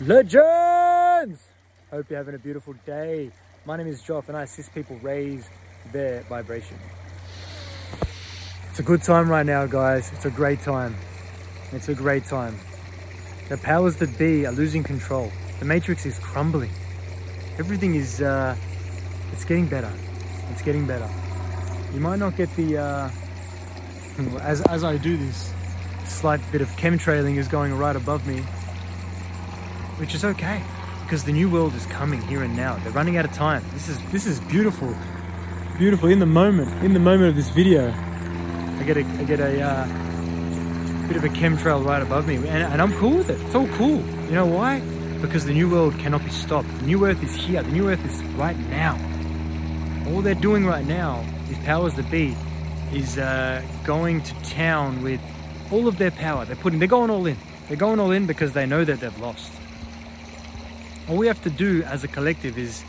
Legends! 0.00 1.40
Hope 1.90 2.08
you're 2.08 2.18
having 2.18 2.36
a 2.36 2.38
beautiful 2.38 2.72
day. 2.86 3.32
My 3.66 3.76
name 3.76 3.88
is 3.88 4.00
Joff 4.00 4.28
and 4.28 4.36
I 4.36 4.44
assist 4.44 4.72
people 4.72 4.96
raise 5.02 5.48
their 5.90 6.20
vibration. 6.22 6.76
It's 8.70 8.78
a 8.78 8.84
good 8.84 9.02
time 9.02 9.28
right 9.28 9.44
now, 9.44 9.66
guys. 9.66 10.12
It's 10.12 10.24
a 10.24 10.30
great 10.30 10.60
time. 10.60 10.94
It's 11.72 11.88
a 11.88 11.96
great 11.96 12.24
time. 12.26 12.56
The 13.48 13.56
powers 13.56 13.96
that 13.96 14.16
be 14.16 14.46
are 14.46 14.52
losing 14.52 14.84
control. 14.84 15.32
The 15.58 15.64
matrix 15.64 16.06
is 16.06 16.16
crumbling. 16.20 16.70
Everything 17.58 17.96
is, 17.96 18.22
uh, 18.22 18.54
it's 19.32 19.44
getting 19.44 19.66
better. 19.66 19.90
It's 20.52 20.62
getting 20.62 20.86
better. 20.86 21.08
You 21.92 21.98
might 21.98 22.20
not 22.20 22.36
get 22.36 22.54
the, 22.54 22.78
uh, 22.78 23.10
as, 24.42 24.60
as 24.66 24.84
I 24.84 24.96
do 24.96 25.16
this, 25.16 25.52
slight 26.06 26.40
bit 26.52 26.60
of 26.60 26.68
chemtrailing 26.76 27.36
is 27.36 27.48
going 27.48 27.76
right 27.76 27.96
above 27.96 28.24
me 28.28 28.44
which 29.98 30.14
is 30.14 30.24
okay 30.24 30.62
because 31.08 31.24
the 31.24 31.32
new 31.32 31.48
world 31.48 31.74
is 31.74 31.86
coming 31.86 32.20
here 32.20 32.42
and 32.42 32.54
now. 32.54 32.76
They're 32.76 32.92
running 32.92 33.16
out 33.16 33.24
of 33.24 33.32
time. 33.32 33.64
This 33.72 33.88
is 33.88 33.98
this 34.10 34.26
is 34.26 34.40
beautiful, 34.40 34.94
beautiful 35.78 36.10
in 36.10 36.18
the 36.18 36.26
moment. 36.26 36.84
In 36.84 36.92
the 36.92 37.00
moment 37.00 37.30
of 37.30 37.36
this 37.36 37.48
video, 37.48 37.90
I 37.90 38.82
get 38.84 38.96
a 38.98 39.00
I 39.00 39.24
get 39.24 39.40
a 39.40 39.60
uh, 39.62 41.08
bit 41.08 41.16
of 41.16 41.24
a 41.24 41.28
chemtrail 41.28 41.84
right 41.84 42.02
above 42.02 42.28
me, 42.28 42.36
and, 42.36 42.46
and 42.46 42.82
I'm 42.82 42.92
cool 42.98 43.16
with 43.16 43.30
it. 43.30 43.40
It's 43.40 43.54
all 43.54 43.68
cool. 43.68 44.00
You 44.26 44.32
know 44.32 44.46
why? 44.46 44.80
Because 45.22 45.46
the 45.46 45.54
new 45.54 45.68
world 45.70 45.98
cannot 45.98 46.22
be 46.24 46.30
stopped. 46.30 46.68
The 46.80 46.86
new 46.86 47.06
earth 47.06 47.22
is 47.22 47.34
here. 47.34 47.62
The 47.62 47.72
new 47.72 47.88
earth 47.88 48.04
is 48.04 48.22
right 48.36 48.58
now. 48.68 48.96
All 50.08 50.20
they're 50.20 50.34
doing 50.34 50.66
right 50.66 50.86
now, 50.86 51.24
these 51.48 51.58
powers 51.58 51.94
that 51.94 52.10
be, 52.10 52.36
is 52.92 53.18
uh, 53.18 53.62
going 53.84 54.22
to 54.22 54.34
town 54.42 55.02
with 55.02 55.20
all 55.72 55.88
of 55.88 55.96
their 55.98 56.10
power. 56.10 56.44
They're 56.44 56.56
putting. 56.56 56.78
They're 56.78 56.86
going 56.86 57.10
all 57.10 57.24
in. 57.24 57.38
They're 57.66 57.78
going 57.78 57.98
all 57.98 58.10
in 58.10 58.26
because 58.26 58.52
they 58.52 58.66
know 58.66 58.84
that 58.84 59.00
they've 59.00 59.20
lost. 59.20 59.52
All 61.08 61.16
we 61.16 61.26
have 61.26 61.42
to 61.44 61.50
do 61.50 61.82
as 61.84 62.04
a 62.04 62.08
collective 62.08 62.58
is 62.58 62.84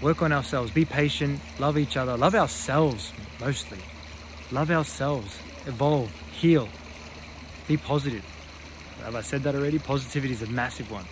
work 0.00 0.22
on 0.22 0.32
ourselves, 0.32 0.70
be 0.70 0.86
patient, 0.86 1.38
love 1.58 1.76
each 1.76 1.96
other, 1.96 2.16
love 2.16 2.34
ourselves 2.34 3.12
mostly. 3.40 3.78
Love 4.50 4.70
ourselves, 4.70 5.38
evolve, 5.66 6.10
heal, 6.32 6.68
be 7.66 7.76
positive. 7.76 8.24
Have 9.04 9.14
I 9.14 9.20
said 9.20 9.42
that 9.42 9.54
already? 9.54 9.78
Positivity 9.78 10.32
is 10.32 10.40
a 10.40 10.46
massive 10.46 10.90
one. 10.90 11.04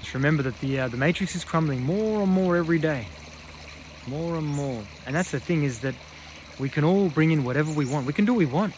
Just 0.00 0.14
remember 0.14 0.42
that 0.42 0.58
the 0.60 0.80
uh, 0.80 0.88
the 0.88 0.96
matrix 0.96 1.36
is 1.36 1.44
crumbling 1.44 1.84
more 1.84 2.22
and 2.22 2.32
more 2.32 2.56
every 2.56 2.80
day, 2.80 3.06
more 4.08 4.34
and 4.34 4.46
more. 4.46 4.82
And 5.06 5.14
that's 5.14 5.30
the 5.30 5.38
thing 5.38 5.62
is 5.62 5.78
that 5.80 5.94
we 6.58 6.68
can 6.68 6.82
all 6.82 7.08
bring 7.08 7.30
in 7.30 7.44
whatever 7.44 7.72
we 7.72 7.84
want. 7.84 8.04
We 8.06 8.12
can 8.12 8.24
do 8.24 8.34
what 8.34 8.40
we 8.40 8.46
want. 8.46 8.74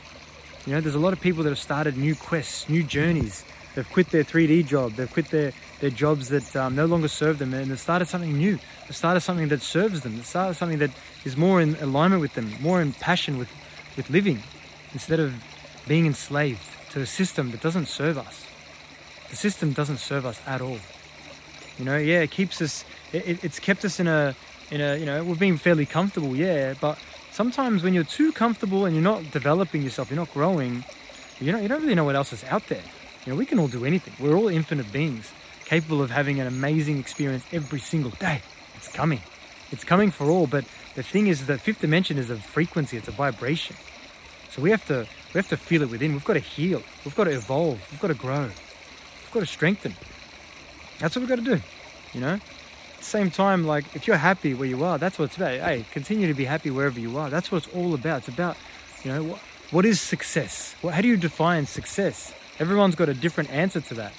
You 0.67 0.75
know, 0.75 0.83
there's 0.83 0.95
a 0.95 0.99
lot 0.99 1.15
of 1.15 1.21
people 1.21 1.43
that 1.45 1.51
have 1.51 1.59
started 1.59 1.97
new 1.97 2.15
quests, 2.15 2.69
new 2.69 2.83
journeys. 2.83 3.45
They've 3.75 3.89
quit 3.89 4.11
their 4.11 4.25
3D 4.25 4.67
job. 4.67 4.93
They've 4.93 5.11
quit 5.11 5.31
their 5.31 5.53
their 5.81 5.91
jobs 5.91 6.29
that 6.29 6.55
um, 6.55 6.77
no 6.77 6.85
longer 6.85 7.09
serve 7.09 7.39
them 7.39 7.55
and 7.55 7.71
they've 7.71 7.81
started 7.81 8.07
something 8.07 8.37
new. 8.37 8.59
They've 8.87 8.97
started 8.97 9.21
something 9.21 9.49
that 9.49 9.63
serves 9.63 10.03
them. 10.03 10.17
They've 10.17 10.27
started 10.27 10.55
something 10.55 10.79
that 10.79 10.91
is 11.25 11.37
more 11.37 11.61
in 11.61 11.75
alignment 11.77 12.21
with 12.21 12.35
them, 12.35 12.53
more 12.61 12.81
in 12.81 12.93
passion 12.93 13.39
with, 13.39 13.51
with 13.97 14.11
living, 14.11 14.43
instead 14.93 15.19
of 15.19 15.33
being 15.89 16.07
enslaved 16.07 16.63
to 16.91 17.01
a 17.01 17.07
system 17.07 17.51
that 17.53 17.63
doesn't 17.63 17.87
serve 17.87 18.19
us. 18.19 18.47
The 19.31 19.37
system 19.37 19.73
doesn't 19.73 19.99
serve 19.99 20.27
us 20.27 20.41
at 20.47 20.61
all. 20.61 20.79
You 21.79 21.85
know, 21.87 21.97
yeah, 21.97 22.21
it 22.21 22.31
keeps 22.31 22.61
us, 22.61 22.85
it, 23.13 23.43
it's 23.43 23.59
kept 23.59 23.85
us 23.85 23.99
in 24.01 24.07
a, 24.07 24.35
in 24.71 24.81
a, 24.81 24.97
you 24.97 25.07
know, 25.07 25.25
we've 25.25 25.39
been 25.39 25.57
fairly 25.57 25.87
comfortable, 25.87 26.37
yeah, 26.37 26.75
but 26.79 26.99
sometimes 27.33 27.83
when 27.83 27.95
you're 27.95 28.05
too 28.05 28.33
comfortable 28.33 28.85
and 28.85 28.95
you're 28.95 29.03
not 29.03 29.31
developing 29.31 29.83
yourself, 29.83 30.11
you're 30.11 30.19
not 30.19 30.33
growing, 30.35 30.85
you 31.41 31.53
know, 31.53 31.59
you 31.59 31.69
don't 31.69 31.81
really 31.81 31.95
know 31.95 32.05
what 32.05 32.17
else 32.17 32.35
is 32.35 32.45
out 32.45 32.67
there. 32.69 32.83
You 33.25 33.33
know, 33.33 33.39
we 33.39 33.47
can 33.47 33.59
all 33.59 33.69
do 33.69 33.85
anything. 33.85 34.15
We're 34.19 34.37
all 34.37 34.49
infinite 34.49 34.91
beings 34.93 35.31
capable 35.67 36.03
of 36.03 36.11
having 36.11 36.41
an 36.41 36.47
amazing 36.47 36.99
experience 36.99 37.45
every 37.53 37.81
single 37.81 38.11
day. 38.13 38.41
It's 38.77 38.89
coming. 38.89 39.21
It's 39.71 39.85
coming 39.85 40.11
for 40.11 40.31
all, 40.31 40.47
but 40.47 40.65
the 40.97 41.03
thing 41.03 41.29
is 41.29 41.47
that 41.47 41.61
fifth 41.61 41.81
dimension 41.81 42.19
is 42.19 42.31
a 42.31 42.37
frequency, 42.37 42.97
it's 42.97 43.09
a 43.09 43.13
vibration. 43.13 43.77
So 44.51 44.63
we 44.63 44.71
have 44.71 44.85
to 44.87 45.07
we 45.33 45.39
have 45.39 45.49
to 45.51 45.57
feel 45.57 45.83
it 45.83 45.91
within. 45.91 46.13
We've 46.13 46.25
got 46.25 46.33
to 46.33 46.41
heal. 46.41 46.83
We've 47.05 47.15
got 47.15 47.25
to 47.25 47.31
evolve. 47.31 47.81
We've 47.93 48.01
got 48.01 48.09
to 48.09 48.15
grow. 48.15 48.43
We've 48.43 49.31
got 49.33 49.41
to 49.41 49.47
strengthen. 49.47 49.95
That's 50.99 51.15
what 51.15 51.21
we've 51.21 51.29
got 51.29 51.45
to 51.45 51.57
do. 51.57 51.63
You 52.13 52.21
know? 52.21 52.35
At 52.35 52.99
the 52.99 53.05
same 53.05 53.31
time, 53.31 53.65
like 53.65 53.85
if 53.95 54.09
you're 54.09 54.17
happy 54.17 54.55
where 54.55 54.69
you 54.69 54.83
are, 54.83 54.99
that's 54.99 55.19
what 55.19 55.27
it's 55.27 55.37
about. 55.37 55.61
Hey, 55.61 55.85
continue 55.93 56.27
to 56.27 56.35
be 56.35 56.45
happy 56.45 56.71
wherever 56.71 56.99
you 56.99 57.17
are. 57.17 57.31
That's 57.31 57.53
what 57.53 57.65
it's 57.65 57.75
all 57.77 57.95
about. 57.95 58.19
It's 58.19 58.29
about, 58.29 58.57
you 59.05 59.13
know, 59.13 59.23
what, 59.23 59.39
what 59.71 59.87
is 59.87 60.01
success? 60.01 60.75
how 60.83 61.01
do 61.01 61.07
you 61.07 61.17
define 61.17 61.67
success? 61.67 62.35
Everyone's 62.61 62.95
got 62.95 63.09
a 63.09 63.15
different 63.15 63.51
answer 63.51 63.81
to 63.81 63.95
that. 63.95 64.13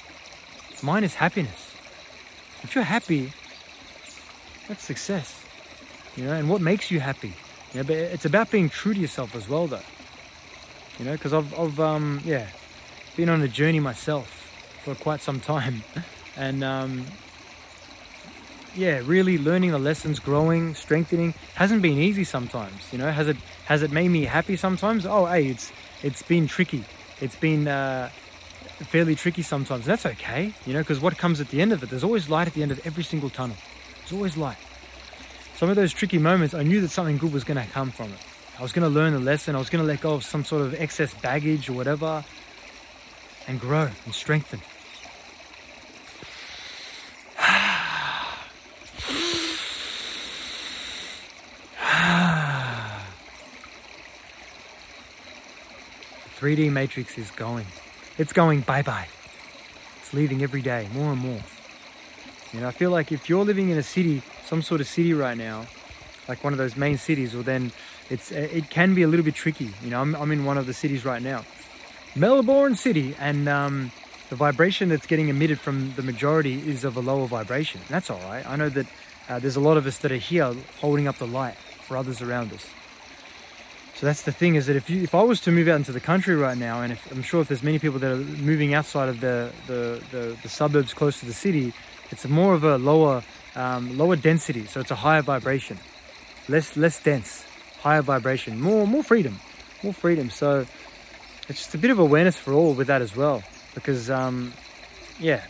Mine 0.81 1.03
is 1.03 1.13
happiness. 1.13 1.75
If 2.63 2.73
you're 2.73 2.83
happy, 2.83 3.33
that's 4.67 4.83
success. 4.83 5.43
You 6.15 6.25
know, 6.25 6.33
and 6.33 6.49
what 6.49 6.59
makes 6.59 6.89
you 6.89 6.99
happy? 6.99 7.33
Know, 7.73 7.83
but 7.83 7.95
it's 7.95 8.25
about 8.25 8.51
being 8.51 8.67
true 8.67 8.93
to 8.93 8.99
yourself 8.99 9.35
as 9.35 9.47
well, 9.47 9.67
though. 9.67 9.79
You 10.99 11.05
know, 11.05 11.11
because 11.13 11.33
I've, 11.33 11.57
I've, 11.57 11.79
um, 11.79 12.19
yeah, 12.25 12.47
been 13.15 13.29
on 13.29 13.41
a 13.41 13.47
journey 13.47 13.79
myself 13.79 14.27
for 14.83 14.95
quite 14.95 15.21
some 15.21 15.39
time, 15.39 15.83
and 16.35 16.63
um, 16.63 17.05
yeah, 18.75 19.01
really 19.05 19.37
learning 19.37 19.71
the 19.71 19.79
lessons, 19.79 20.19
growing, 20.19 20.75
strengthening 20.75 21.33
hasn't 21.55 21.81
been 21.81 21.97
easy 21.97 22.23
sometimes. 22.23 22.91
You 22.91 22.97
know, 22.97 23.11
has 23.11 23.27
it 23.27 23.37
has 23.65 23.83
it 23.83 23.91
made 23.91 24.09
me 24.09 24.25
happy 24.25 24.55
sometimes? 24.57 25.05
Oh, 25.05 25.27
hey, 25.27 25.47
it's 25.47 25.71
it's 26.03 26.23
been 26.23 26.47
tricky. 26.47 26.83
It's 27.21 27.35
been 27.35 27.67
uh, 27.67 28.09
fairly 28.85 29.15
tricky 29.15 29.41
sometimes. 29.41 29.85
That's 29.85 30.05
okay, 30.05 30.53
you 30.65 30.73
know, 30.73 30.79
because 30.79 30.99
what 30.99 31.17
comes 31.17 31.39
at 31.39 31.49
the 31.49 31.61
end 31.61 31.71
of 31.73 31.83
it, 31.83 31.89
there's 31.89 32.03
always 32.03 32.29
light 32.29 32.47
at 32.47 32.53
the 32.53 32.63
end 32.63 32.71
of 32.71 32.85
every 32.85 33.03
single 33.03 33.29
tunnel. 33.29 33.55
There's 33.99 34.13
always 34.13 34.37
light. 34.37 34.57
Some 35.55 35.69
of 35.69 35.75
those 35.75 35.93
tricky 35.93 36.17
moments, 36.17 36.53
I 36.53 36.63
knew 36.63 36.81
that 36.81 36.89
something 36.89 37.17
good 37.17 37.31
was 37.31 37.43
going 37.43 37.63
to 37.63 37.71
come 37.71 37.91
from 37.91 38.11
it. 38.11 38.19
I 38.57 38.61
was 38.63 38.73
going 38.73 38.83
to 38.83 38.89
learn 38.89 39.13
the 39.13 39.19
lesson. 39.19 39.55
I 39.55 39.59
was 39.59 39.69
going 39.69 39.83
to 39.83 39.87
let 39.87 40.01
go 40.01 40.13
of 40.13 40.23
some 40.23 40.43
sort 40.43 40.61
of 40.63 40.73
excess 40.79 41.13
baggage 41.13 41.69
or 41.69 41.73
whatever 41.73 42.23
and 43.47 43.59
grow 43.59 43.89
and 44.05 44.13
strengthen. 44.13 44.61
The 56.23 56.47
3D 56.47 56.71
matrix 56.71 57.17
is 57.17 57.29
going. 57.31 57.67
It's 58.17 58.33
going 58.33 58.61
bye 58.61 58.81
bye. 58.81 59.07
It's 60.01 60.13
leaving 60.13 60.43
every 60.43 60.61
day, 60.61 60.87
more 60.93 61.11
and 61.11 61.21
more. 61.21 61.41
You 62.53 62.59
know, 62.59 62.67
I 62.67 62.71
feel 62.71 62.91
like 62.91 63.11
if 63.11 63.29
you're 63.29 63.45
living 63.45 63.69
in 63.69 63.77
a 63.77 63.83
city, 63.83 64.21
some 64.45 64.61
sort 64.61 64.81
of 64.81 64.87
city 64.87 65.13
right 65.13 65.37
now, 65.37 65.65
like 66.27 66.43
one 66.43 66.53
of 66.53 66.59
those 66.59 66.75
main 66.75 66.97
cities, 66.97 67.33
well 67.33 67.43
then 67.43 67.71
it's 68.09 68.31
it 68.31 68.69
can 68.69 68.93
be 68.93 69.03
a 69.03 69.07
little 69.07 69.23
bit 69.23 69.35
tricky. 69.35 69.71
You 69.83 69.89
know, 69.89 70.01
I'm, 70.01 70.15
I'm 70.15 70.31
in 70.31 70.43
one 70.43 70.57
of 70.57 70.65
the 70.65 70.73
cities 70.73 71.05
right 71.05 71.21
now, 71.21 71.45
Melbourne 72.15 72.75
City, 72.75 73.15
and 73.19 73.47
um, 73.47 73.91
the 74.29 74.35
vibration 74.35 74.89
that's 74.89 75.05
getting 75.05 75.29
emitted 75.29 75.59
from 75.59 75.93
the 75.95 76.03
majority 76.03 76.59
is 76.67 76.83
of 76.83 76.97
a 76.97 76.99
lower 76.99 77.27
vibration. 77.27 77.81
That's 77.89 78.09
all 78.09 78.19
right. 78.29 78.45
I 78.47 78.55
know 78.57 78.69
that 78.69 78.85
uh, 79.29 79.39
there's 79.39 79.55
a 79.55 79.61
lot 79.61 79.77
of 79.77 79.85
us 79.87 79.99
that 79.99 80.11
are 80.11 80.17
here 80.17 80.53
holding 80.79 81.07
up 81.07 81.17
the 81.17 81.27
light 81.27 81.55
for 81.55 81.95
others 81.95 82.21
around 82.21 82.51
us. 82.51 82.67
So 84.01 84.07
that's 84.07 84.23
the 84.23 84.31
thing 84.31 84.55
is 84.55 84.65
that 84.65 84.75
if 84.75 84.89
you, 84.89 85.03
if 85.03 85.13
I 85.13 85.21
was 85.21 85.39
to 85.41 85.51
move 85.51 85.67
out 85.67 85.75
into 85.75 85.91
the 85.91 85.99
country 85.99 86.35
right 86.35 86.57
now, 86.57 86.81
and 86.81 86.91
if, 86.91 87.11
I'm 87.11 87.21
sure 87.21 87.41
if 87.41 87.49
there's 87.49 87.61
many 87.61 87.77
people 87.77 87.99
that 87.99 88.11
are 88.11 88.15
moving 88.15 88.73
outside 88.73 89.09
of 89.09 89.21
the, 89.21 89.51
the, 89.67 90.01
the, 90.09 90.37
the 90.41 90.49
suburbs 90.49 90.91
close 90.91 91.19
to 91.19 91.27
the 91.27 91.33
city, 91.33 91.71
it's 92.09 92.27
more 92.27 92.55
of 92.55 92.63
a 92.63 92.79
lower, 92.79 93.21
um, 93.55 93.95
lower 93.99 94.15
density. 94.15 94.65
So 94.65 94.79
it's 94.79 94.89
a 94.89 94.95
higher 94.95 95.21
vibration, 95.21 95.77
less, 96.49 96.75
less 96.75 96.99
dense, 96.99 97.45
higher 97.81 98.01
vibration, 98.01 98.59
more, 98.59 98.87
more 98.87 99.03
freedom, 99.03 99.39
more 99.83 99.93
freedom. 99.93 100.31
So 100.31 100.65
it's 101.47 101.59
just 101.59 101.75
a 101.75 101.77
bit 101.77 101.91
of 101.91 101.99
awareness 101.99 102.35
for 102.35 102.53
all 102.53 102.73
with 102.73 102.87
that 102.87 103.03
as 103.03 103.15
well, 103.15 103.43
because 103.75 104.09
um, 104.09 104.51
yeah, 105.19 105.45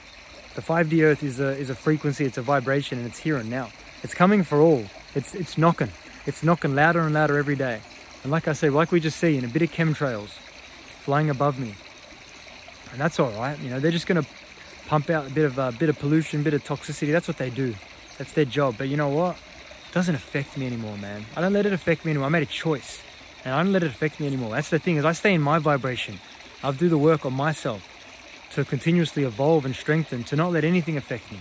the 0.56 0.62
5D 0.62 1.06
Earth 1.06 1.24
is 1.24 1.40
a, 1.40 1.52
is 1.52 1.70
a 1.70 1.76
frequency, 1.76 2.26
it's 2.26 2.38
a 2.38 2.42
vibration, 2.42 2.98
and 2.98 3.08
it's 3.08 3.20
here 3.20 3.38
and 3.38 3.50
now. 3.50 3.70
It's 4.04 4.14
coming 4.14 4.44
for 4.44 4.60
all. 4.60 4.84
It's, 5.16 5.34
it's 5.36 5.58
knocking. 5.58 5.92
It's 6.26 6.44
knocking 6.44 6.76
louder 6.76 7.00
and 7.00 7.14
louder 7.14 7.38
every 7.38 7.56
day. 7.56 7.80
And 8.24 8.32
like 8.32 8.48
I 8.48 8.54
say, 8.54 8.70
like 8.70 8.92
we 8.92 9.00
just 9.00 9.18
see 9.18 9.38
in 9.38 9.46
a 9.46 9.48
bit 9.48 9.62
of 9.62 9.72
chemtrails 9.72 10.30
flying 11.02 11.30
above 11.30 11.60
me. 11.60 11.76
And 12.92 13.00
that's 13.00 13.20
all 13.20 13.32
right. 13.32 13.58
You 13.60 13.70
know, 13.70 13.80
they're 13.80 13.92
just 13.92 14.06
going 14.06 14.22
to 14.22 14.30
pump 14.88 15.10
out 15.10 15.28
a 15.28 15.30
bit 15.30 15.46
of 15.46 15.58
a 15.58 15.64
uh, 15.64 15.72
bit 15.72 15.90
of 15.90 15.98
pollution, 15.98 16.42
a 16.42 16.44
bit 16.44 16.54
of 16.54 16.64
toxicity. 16.64 17.12
That's 17.12 17.28
what 17.28 17.38
they 17.38 17.50
do. 17.50 17.74
That's 18.18 18.34
their 18.34 18.46
job. 18.46 18.76
But 18.78 18.90
you 18.90 18.98
know 18.98 19.10
what? 19.10 19.38
It 19.90 19.94
doesn't 19.94 20.14
affect 20.14 20.58
me 20.58 20.68
anymore, 20.68 20.98
man. 20.98 21.26
I 21.36 21.42
don't 21.42 21.54
let 21.54 21.66
it 21.66 21.74
affect 21.74 22.06
me 22.06 22.12
anymore. 22.12 22.28
I 22.28 22.30
made 22.30 22.44
a 22.44 22.54
choice. 22.64 23.02
And 23.44 23.56
I 23.56 23.64
don't 23.64 23.74
let 23.74 23.84
it 23.84 23.90
affect 23.90 24.20
me 24.20 24.28
anymore. 24.28 24.52
That's 24.52 24.70
the 24.70 24.78
thing 24.78 24.98
is 24.98 25.06
I 25.06 25.14
stay 25.14 25.34
in 25.34 25.42
my 25.42 25.58
vibration. 25.58 26.20
I'll 26.64 26.74
do 26.74 26.90
the 26.90 26.98
work 26.98 27.26
on 27.26 27.34
myself 27.34 27.88
to 28.54 28.64
continuously 28.66 29.24
evolve 29.24 29.66
and 29.66 29.76
strengthen, 29.76 30.24
to 30.26 30.36
not 30.36 30.52
let 30.52 30.64
anything 30.64 30.98
affect 30.98 31.32
me. 31.32 31.40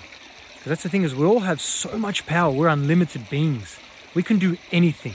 Because 0.55 0.71
that's 0.71 0.83
the 0.83 0.88
thing 0.88 1.03
is 1.03 1.15
we 1.15 1.26
all 1.26 1.41
have 1.41 1.61
so 1.61 1.99
much 1.99 2.26
power. 2.26 2.50
We're 2.50 2.69
unlimited 2.69 3.29
beings. 3.29 3.79
We 4.15 4.23
can 4.23 4.38
do 4.38 4.56
anything 4.73 5.15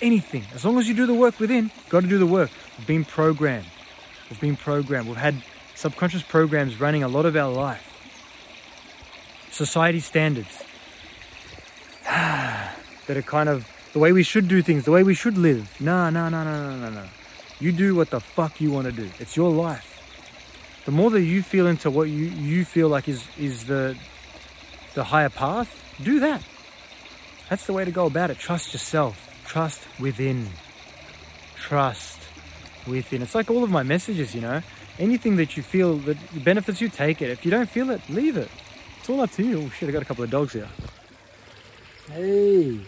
anything. 0.00 0.44
As 0.54 0.64
long 0.64 0.78
as 0.78 0.88
you 0.88 0.94
do 0.94 1.06
the 1.06 1.14
work 1.14 1.38
within, 1.40 1.70
got 1.88 2.00
to 2.02 2.08
do 2.08 2.18
the 2.18 2.26
work. 2.26 2.50
We've 2.76 2.86
been 2.86 3.04
programmed. 3.04 3.66
We've 4.30 4.40
been 4.40 4.56
programmed. 4.56 5.08
We've 5.08 5.16
had 5.16 5.42
subconscious 5.74 6.22
programs 6.22 6.80
running 6.80 7.02
a 7.02 7.08
lot 7.08 7.26
of 7.26 7.36
our 7.36 7.52
life. 7.52 7.84
society 9.50 10.00
standards 10.00 10.62
that 12.04 13.16
are 13.16 13.22
kind 13.22 13.48
of 13.48 13.66
the 13.92 13.98
way 13.98 14.12
we 14.12 14.22
should 14.22 14.48
do 14.48 14.62
things, 14.62 14.84
the 14.84 14.90
way 14.90 15.02
we 15.02 15.14
should 15.14 15.36
live. 15.38 15.80
Nah, 15.80 16.10
nah, 16.10 16.28
nah, 16.28 16.44
nah, 16.44 16.70
nah, 16.70 16.76
nah, 16.76 16.90
nah. 16.90 17.06
You 17.60 17.72
do 17.72 17.94
what 17.94 18.10
the 18.10 18.20
fuck 18.20 18.60
you 18.60 18.70
want 18.70 18.86
to 18.86 18.92
do. 18.92 19.10
It's 19.18 19.36
your 19.36 19.50
life. 19.50 19.94
The 20.84 20.92
more 20.92 21.10
that 21.10 21.22
you 21.22 21.42
feel 21.42 21.66
into 21.66 21.90
what 21.90 22.04
you, 22.04 22.26
you 22.26 22.64
feel 22.64 22.88
like 22.88 23.08
is 23.08 23.26
is 23.36 23.66
the 23.66 23.96
the 24.94 25.04
higher 25.04 25.28
path, 25.28 25.68
do 26.02 26.20
that. 26.20 26.42
That's 27.50 27.66
the 27.66 27.72
way 27.72 27.84
to 27.84 27.90
go 27.90 28.06
about 28.06 28.30
it. 28.30 28.38
Trust 28.38 28.72
yourself. 28.72 29.27
Trust 29.48 29.80
within. 29.98 30.46
Trust 31.56 32.18
within. 32.86 33.22
It's 33.22 33.34
like 33.34 33.50
all 33.50 33.64
of 33.64 33.70
my 33.70 33.82
messages, 33.82 34.34
you 34.34 34.42
know. 34.42 34.60
Anything 34.98 35.36
that 35.36 35.56
you 35.56 35.62
feel 35.62 35.96
that 36.00 36.18
benefits 36.44 36.82
you, 36.82 36.90
take 36.90 37.22
it. 37.22 37.30
If 37.30 37.46
you 37.46 37.50
don't 37.50 37.68
feel 37.68 37.88
it, 37.88 38.02
leave 38.10 38.36
it. 38.36 38.50
It's 39.00 39.08
all 39.08 39.22
up 39.22 39.30
to 39.32 39.42
you. 39.42 39.62
Oh 39.62 39.70
shit, 39.70 39.88
I 39.88 39.92
got 39.92 40.02
a 40.02 40.04
couple 40.04 40.22
of 40.22 40.28
dogs 40.30 40.52
here. 40.52 40.68
Hey. 42.12 42.78